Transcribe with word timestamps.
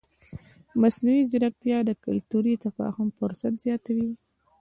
مصنوعي 0.81 1.23
ځیرکتیا 1.31 1.77
د 1.85 1.91
کلتوري 2.05 2.53
تفاهم 2.65 3.07
فرصت 3.17 3.53
زیاتوي. 3.65 4.09